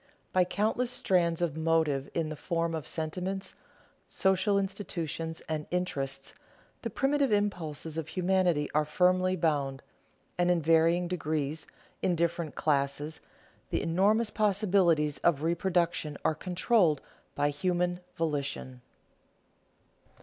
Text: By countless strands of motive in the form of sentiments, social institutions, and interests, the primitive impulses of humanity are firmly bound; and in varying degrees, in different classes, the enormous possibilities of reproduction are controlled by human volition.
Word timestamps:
By 0.33 0.45
countless 0.45 0.89
strands 0.89 1.43
of 1.43 1.55
motive 1.55 2.09
in 2.15 2.29
the 2.29 2.35
form 2.35 2.73
of 2.73 2.87
sentiments, 2.87 3.53
social 4.07 4.57
institutions, 4.57 5.41
and 5.47 5.67
interests, 5.69 6.33
the 6.81 6.89
primitive 6.89 7.31
impulses 7.31 7.99
of 7.99 8.07
humanity 8.07 8.67
are 8.73 8.83
firmly 8.83 9.35
bound; 9.35 9.83
and 10.39 10.49
in 10.49 10.59
varying 10.59 11.07
degrees, 11.07 11.67
in 12.01 12.15
different 12.15 12.55
classes, 12.55 13.19
the 13.69 13.83
enormous 13.83 14.31
possibilities 14.31 15.19
of 15.19 15.43
reproduction 15.43 16.17
are 16.25 16.33
controlled 16.33 16.99
by 17.35 17.51
human 17.51 17.99
volition. 18.15 18.81